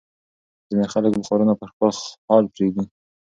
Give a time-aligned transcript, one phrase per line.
[0.69, 1.91] ځینې خلک بخارونه پر خپل
[2.27, 2.83] حال پرېږدي.